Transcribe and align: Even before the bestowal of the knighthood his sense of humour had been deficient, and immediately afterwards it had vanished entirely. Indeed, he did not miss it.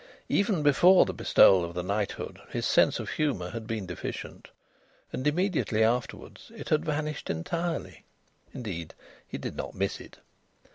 Even 0.29 0.63
before 0.63 1.05
the 1.05 1.13
bestowal 1.13 1.63
of 1.63 1.75
the 1.75 1.83
knighthood 1.83 2.41
his 2.49 2.65
sense 2.65 2.99
of 2.99 3.07
humour 3.07 3.51
had 3.51 3.67
been 3.67 3.85
deficient, 3.85 4.47
and 5.13 5.27
immediately 5.27 5.83
afterwards 5.83 6.51
it 6.55 6.69
had 6.69 6.83
vanished 6.83 7.29
entirely. 7.29 8.03
Indeed, 8.51 8.95
he 9.27 9.37
did 9.37 9.55
not 9.55 9.75
miss 9.75 9.99
it. 9.99 10.17